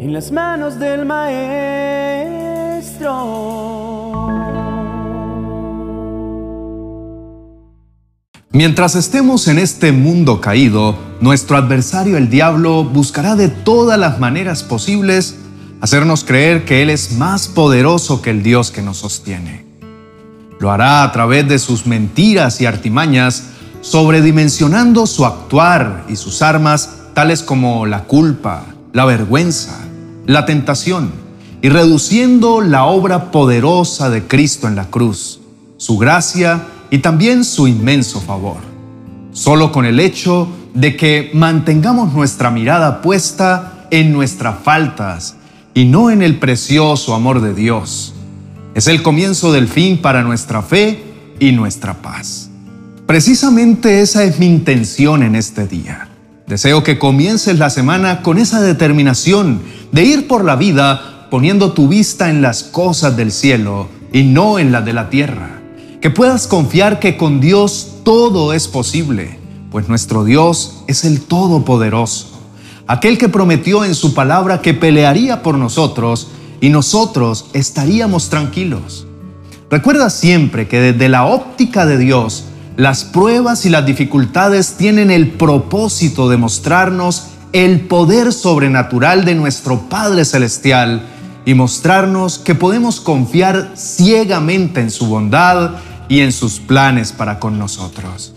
[0.00, 1.50] en las manos del Maestro.
[8.50, 14.62] Mientras estemos en este mundo caído, nuestro adversario el diablo buscará de todas las maneras
[14.62, 15.36] posibles
[15.82, 19.66] hacernos creer que Él es más poderoso que el Dios que nos sostiene.
[20.60, 23.50] Lo hará a través de sus mentiras y artimañas,
[23.82, 29.89] sobredimensionando su actuar y sus armas, tales como la culpa, la vergüenza,
[30.30, 31.10] la tentación,
[31.60, 35.40] y reduciendo la obra poderosa de Cristo en la cruz,
[35.76, 38.58] su gracia y también su inmenso favor.
[39.32, 45.34] Solo con el hecho de que mantengamos nuestra mirada puesta en nuestras faltas
[45.74, 48.14] y no en el precioso amor de Dios.
[48.76, 51.02] Es el comienzo del fin para nuestra fe
[51.40, 52.50] y nuestra paz.
[53.04, 56.09] Precisamente esa es mi intención en este día.
[56.50, 61.88] Deseo que comiences la semana con esa determinación de ir por la vida poniendo tu
[61.88, 65.62] vista en las cosas del cielo y no en las de la tierra.
[66.02, 69.38] Que puedas confiar que con Dios todo es posible,
[69.70, 72.30] pues nuestro Dios es el Todopoderoso
[72.90, 76.26] aquel que prometió en su palabra que pelearía por nosotros
[76.60, 79.06] y nosotros estaríamos tranquilos.
[79.70, 82.46] Recuerda siempre que desde la óptica de Dios,
[82.80, 89.90] las pruebas y las dificultades tienen el propósito de mostrarnos el poder sobrenatural de nuestro
[89.90, 91.02] Padre Celestial
[91.44, 95.72] y mostrarnos que podemos confiar ciegamente en su bondad
[96.08, 98.32] y en sus planes para con nosotros.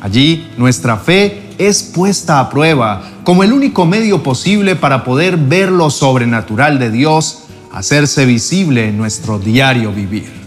[0.00, 5.70] Allí nuestra fe es puesta a prueba como el único medio posible para poder ver
[5.70, 7.42] lo sobrenatural de Dios
[7.74, 10.45] hacerse visible en nuestro diario vivir.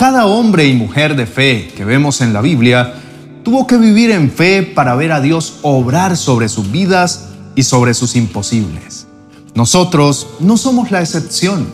[0.00, 2.94] Cada hombre y mujer de fe que vemos en la Biblia
[3.42, 7.92] tuvo que vivir en fe para ver a Dios obrar sobre sus vidas y sobre
[7.92, 9.06] sus imposibles.
[9.54, 11.66] Nosotros no somos la excepción.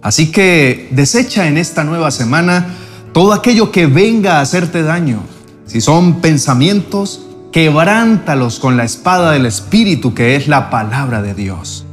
[0.00, 2.66] Así que desecha en esta nueva semana
[3.12, 5.20] todo aquello que venga a hacerte daño
[5.66, 11.84] si son pensamientos, quebrántalos con la espada del Espíritu que es la palabra de Dios.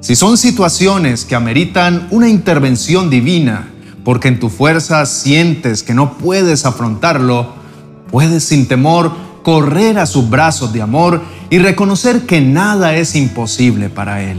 [0.00, 3.70] Si son situaciones que ameritan una intervención divina,
[4.04, 7.54] porque en tu fuerza sientes que no puedes afrontarlo,
[8.10, 13.88] puedes sin temor correr a sus brazos de amor y reconocer que nada es imposible
[13.88, 14.38] para Él.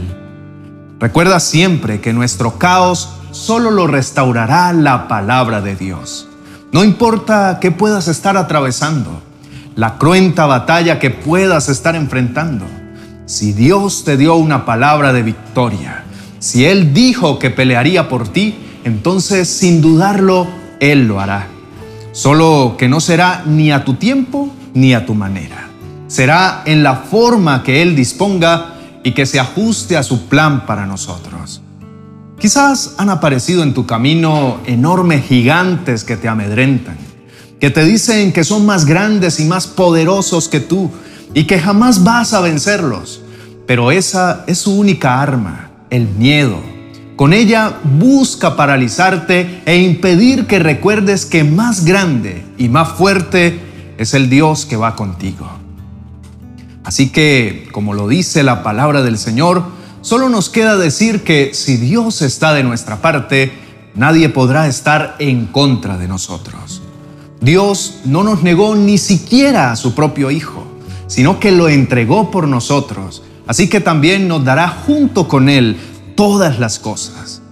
[0.98, 6.28] Recuerda siempre que nuestro caos solo lo restaurará la palabra de Dios.
[6.72, 9.20] No importa qué puedas estar atravesando,
[9.74, 12.64] la cruenta batalla que puedas estar enfrentando.
[13.26, 16.04] Si Dios te dio una palabra de victoria,
[16.38, 20.46] si Él dijo que pelearía por ti, entonces sin dudarlo,
[20.78, 21.48] Él lo hará.
[22.12, 25.68] Solo que no será ni a tu tiempo ni a tu manera.
[26.06, 30.86] Será en la forma que Él disponga y que se ajuste a su plan para
[30.86, 31.62] nosotros.
[32.38, 36.96] Quizás han aparecido en tu camino enormes gigantes que te amedrentan,
[37.58, 40.92] que te dicen que son más grandes y más poderosos que tú
[41.34, 43.20] y que jamás vas a vencerlos.
[43.66, 46.75] Pero esa es su única arma, el miedo.
[47.16, 53.58] Con ella busca paralizarte e impedir que recuerdes que más grande y más fuerte
[53.98, 55.50] es el Dios que va contigo.
[56.84, 59.64] Así que, como lo dice la palabra del Señor,
[60.06, 63.50] Solo nos queda decir que si Dios está de nuestra parte,
[63.96, 66.80] nadie podrá estar en contra de nosotros.
[67.40, 70.64] Dios no nos negó ni siquiera a su propio Hijo,
[71.08, 75.76] sino que lo entregó por nosotros, así que también nos dará junto con Él
[76.16, 77.42] todas las cosas.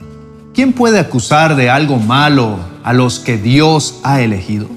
[0.52, 4.68] ¿Quién puede acusar de algo malo a los que Dios ha elegido?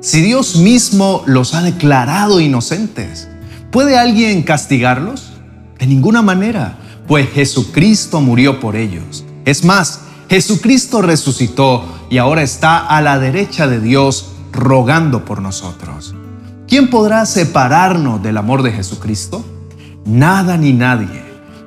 [0.00, 3.28] Si Dios mismo los ha declarado inocentes,
[3.70, 5.32] ¿puede alguien castigarlos?
[5.78, 9.24] De ninguna manera pues Jesucristo murió por ellos.
[9.44, 16.14] Es más, Jesucristo resucitó y ahora está a la derecha de Dios rogando por nosotros.
[16.66, 19.44] ¿Quién podrá separarnos del amor de Jesucristo?
[20.06, 21.22] Nada ni nadie,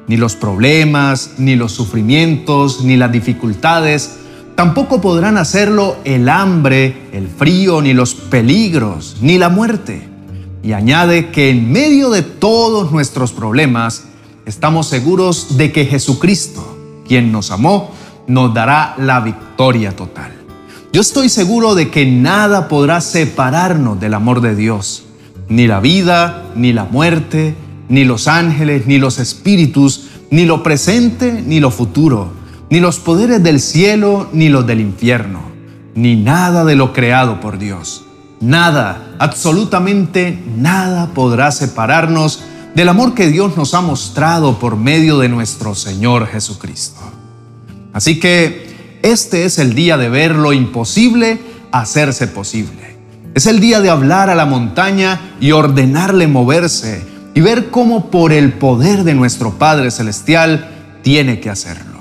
[0.07, 4.17] ni los problemas, ni los sufrimientos, ni las dificultades,
[4.55, 10.07] tampoco podrán hacerlo el hambre, el frío, ni los peligros, ni la muerte.
[10.63, 14.05] Y añade que en medio de todos nuestros problemas,
[14.45, 16.77] estamos seguros de que Jesucristo,
[17.07, 17.91] quien nos amó,
[18.27, 20.31] nos dará la victoria total.
[20.91, 25.03] Yo estoy seguro de que nada podrá separarnos del amor de Dios,
[25.49, 27.55] ni la vida, ni la muerte,
[27.89, 32.31] ni los ángeles, ni los espíritus, ni lo presente, ni lo futuro,
[32.69, 35.41] ni los poderes del cielo, ni los del infierno,
[35.93, 38.05] ni nada de lo creado por Dios.
[38.41, 42.43] Nada, absolutamente nada podrá separarnos
[42.75, 47.01] del amor que Dios nos ha mostrado por medio de nuestro Señor Jesucristo.
[47.93, 51.39] Así que este es el día de ver lo imposible
[51.71, 52.97] hacerse posible.
[53.33, 58.31] Es el día de hablar a la montaña y ordenarle moverse y ver cómo por
[58.31, 60.69] el poder de nuestro Padre Celestial
[61.03, 61.99] tiene que hacerlo.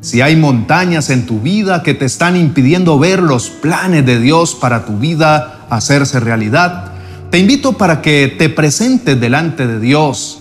[0.00, 4.54] Si hay montañas en tu vida que te están impidiendo ver los planes de Dios
[4.54, 6.92] para tu vida hacerse realidad,
[7.30, 10.40] te invito para que te presentes delante de Dios,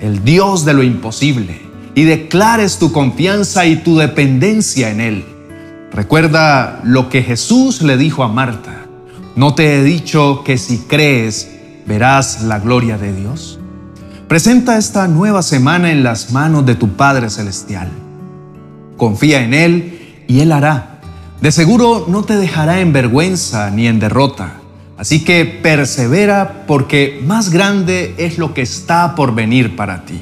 [0.00, 1.60] el Dios de lo imposible,
[1.94, 5.24] y declares tu confianza y tu dependencia en Él.
[5.90, 8.86] Recuerda lo que Jesús le dijo a Marta.
[9.36, 11.50] ¿No te he dicho que si crees
[11.86, 13.59] verás la gloria de Dios?
[14.30, 17.88] Presenta esta nueva semana en las manos de tu Padre Celestial.
[18.96, 21.00] Confía en Él y Él hará.
[21.40, 24.52] De seguro no te dejará en vergüenza ni en derrota.
[24.96, 30.20] Así que persevera porque más grande es lo que está por venir para ti.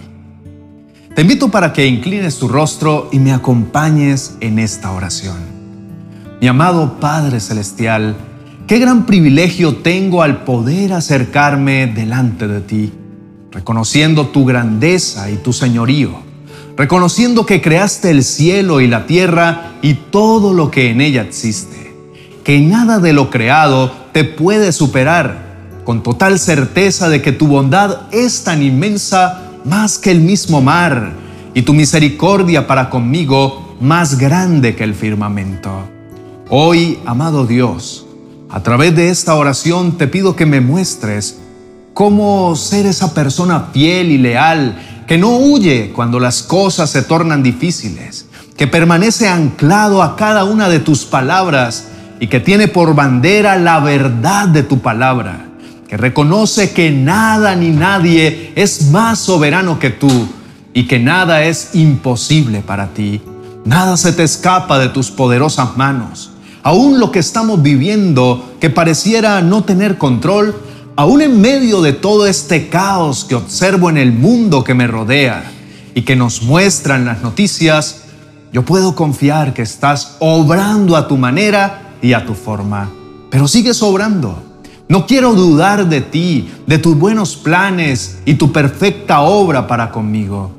[1.15, 5.37] Te invito para que inclines tu rostro y me acompañes en esta oración.
[6.41, 8.17] Mi amado Padre Celestial,
[8.67, 12.93] qué gran privilegio tengo al poder acercarme delante de ti,
[13.51, 16.11] reconociendo tu grandeza y tu señorío,
[16.77, 21.79] reconociendo que creaste el cielo y la tierra y todo lo que en ella existe
[22.49, 28.11] que nada de lo creado te puede superar, con total certeza de que tu bondad
[28.11, 31.13] es tan inmensa más que el mismo mar
[31.53, 35.71] y tu misericordia para conmigo más grande que el firmamento.
[36.49, 38.07] Hoy, amado Dios,
[38.49, 41.39] a través de esta oración te pido que me muestres
[41.99, 44.79] cómo ser esa persona fiel y leal
[45.09, 50.69] que no huye cuando las cosas se tornan difíciles, que permanece anclado a cada una
[50.69, 51.89] de tus palabras
[52.21, 55.49] y que tiene por bandera la verdad de tu palabra,
[55.89, 60.29] que reconoce que nada ni nadie es más soberano que tú
[60.73, 63.21] y que nada es imposible para ti.
[63.65, 66.31] Nada se te escapa de tus poderosas manos.
[66.63, 70.55] Aún lo que estamos viviendo que pareciera no tener control,
[70.99, 75.49] aún en medio de todo este caos que observo en el mundo que me rodea
[75.95, 78.03] y que nos muestran las noticias,
[78.53, 82.91] yo puedo confiar que estás obrando a tu manera y a tu forma,
[83.31, 84.43] pero sigue sobrando.
[84.89, 90.51] No quiero dudar de ti, de tus buenos planes y tu perfecta obra para conmigo,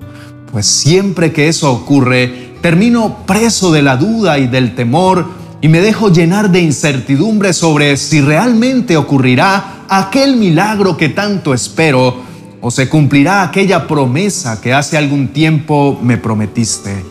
[0.54, 5.26] pues siempre que eso ocurre, termino preso de la duda y del temor
[5.60, 12.22] y me dejo llenar de incertidumbre sobre si realmente ocurrirá aquel milagro que tanto espero
[12.62, 17.04] o se cumplirá aquella promesa que hace algún tiempo me prometiste.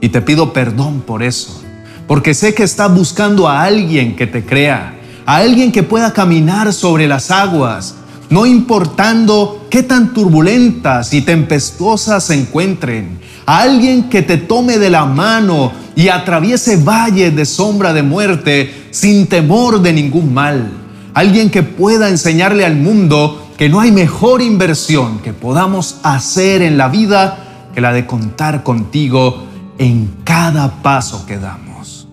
[0.00, 1.62] Y te pido perdón por eso
[2.06, 4.94] porque sé que estás buscando a alguien que te crea,
[5.24, 7.96] a alguien que pueda caminar sobre las aguas,
[8.30, 14.90] no importando qué tan turbulentas y tempestuosas se encuentren, a alguien que te tome de
[14.90, 20.70] la mano y atraviese valles de sombra de muerte sin temor de ningún mal,
[21.16, 26.76] alguien que pueda enseñarle al mundo que no hay mejor inversión que podamos hacer en
[26.76, 29.46] la vida que la de contar contigo
[29.78, 32.06] en cada paso que damos.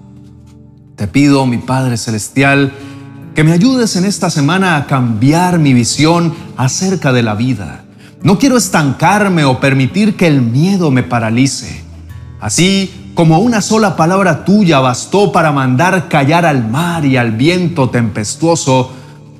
[0.96, 2.72] Te pido, mi Padre Celestial,
[3.36, 7.84] que me ayudes en esta semana a cambiar mi visión acerca de la vida.
[8.22, 11.84] No quiero estancarme o permitir que el miedo me paralice.
[12.40, 17.90] Así como una sola palabra tuya bastó para mandar callar al mar y al viento
[17.90, 18.92] tempestuoso,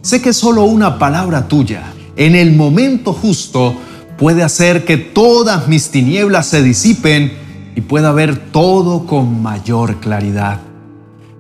[0.02, 3.76] sé que solo una palabra tuya, en el momento justo,
[4.18, 7.34] puede hacer que todas mis tinieblas se disipen
[7.76, 10.60] y pueda ver todo con mayor claridad.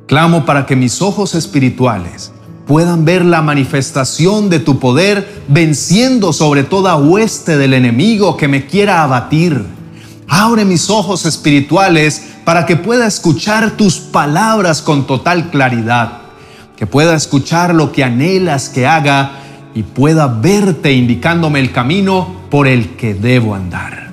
[0.07, 2.31] Clamo para que mis ojos espirituales
[2.65, 8.65] puedan ver la manifestación de tu poder venciendo sobre toda hueste del enemigo que me
[8.65, 9.63] quiera abatir.
[10.35, 16.21] Abre mis ojos espirituales para que pueda escuchar tus palabras con total claridad,
[16.75, 19.33] que pueda escuchar lo que anhelas que haga
[19.75, 24.11] y pueda verte indicándome el camino por el que debo andar.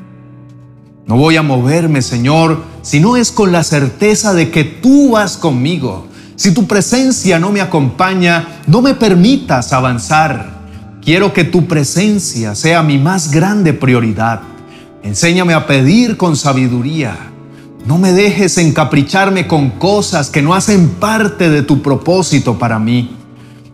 [1.07, 5.39] No voy a moverme, Señor, si no es con la certeza de que tú vas
[5.39, 6.07] conmigo.
[6.37, 10.51] Si tu presencia no me acompaña, no me permitas avanzar.
[11.03, 14.43] Quiero que tu presencia sea mi más grande prioridad.
[15.03, 17.17] Enséñame a pedir con sabiduría.
[17.87, 23.17] No me dejes encapricharme con cosas que no hacen parte de tu propósito para mí.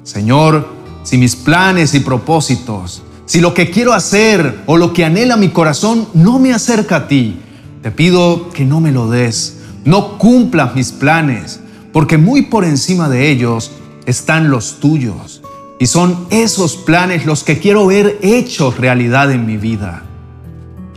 [0.02, 0.68] Señor,
[1.02, 5.48] si mis planes y propósitos si lo que quiero hacer o lo que anhela mi
[5.48, 7.40] corazón no me acerca a ti,
[7.82, 11.58] te pido que no me lo des, no cumplas mis planes,
[11.92, 13.72] porque muy por encima de ellos
[14.06, 15.42] están los tuyos.
[15.80, 20.04] Y son esos planes los que quiero ver hechos realidad en mi vida.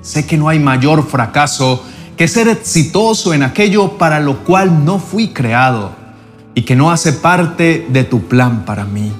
[0.02, 1.84] Sé que no hay mayor fracaso
[2.18, 5.92] que ser exitoso en aquello para lo cual no fui creado
[6.54, 9.12] y que no hace parte de tu plan para mí.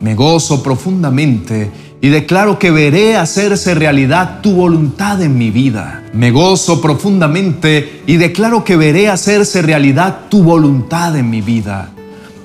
[0.00, 1.70] Me gozo profundamente
[2.00, 6.04] y declaro que veré hacerse realidad tu voluntad en mi vida.
[6.12, 11.90] Me gozo profundamente y declaro que veré hacerse realidad tu voluntad en mi vida.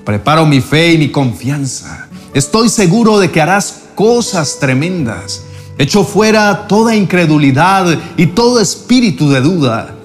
[0.05, 2.07] Preparo mi fe y mi confianza.
[2.33, 5.43] Estoy seguro de que harás cosas tremendas.
[5.81, 9.95] Echo fuera toda incredulidad y todo espíritu de duda.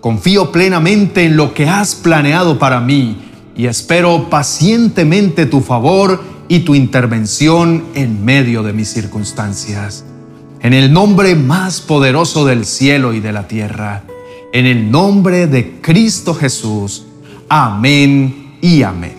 [0.00, 3.18] Confío plenamente en lo que has planeado para mí
[3.54, 10.06] y espero pacientemente tu favor y tu intervención en medio de mis circunstancias.
[10.62, 14.04] En el nombre más poderoso del cielo y de la tierra,
[14.54, 17.04] en el nombre de Cristo Jesús.
[17.50, 19.15] Amén y amén.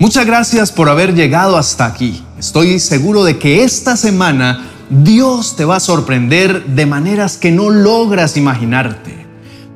[0.00, 2.22] Muchas gracias por haber llegado hasta aquí.
[2.38, 7.68] Estoy seguro de que esta semana Dios te va a sorprender de maneras que no
[7.68, 9.26] logras imaginarte.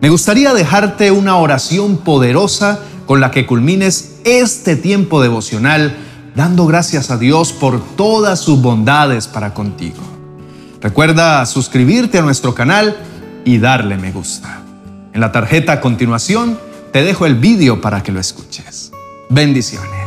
[0.00, 5.96] Me gustaría dejarte una oración poderosa con la que culmines este tiempo devocional
[6.36, 10.02] dando gracias a Dios por todas sus bondades para contigo.
[10.80, 12.96] Recuerda suscribirte a nuestro canal
[13.44, 14.62] y darle me gusta.
[15.12, 16.58] En la tarjeta a continuación
[16.92, 18.92] te dejo el vídeo para que lo escuches.
[19.28, 20.01] Bendiciones.